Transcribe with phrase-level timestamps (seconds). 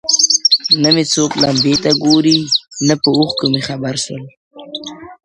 [0.81, 2.37] نه مي څوک لمبې ته ګوري،
[2.87, 4.23] نه په اوښکو مي خبر سول.!